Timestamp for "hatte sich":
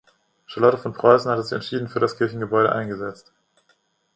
1.29-1.51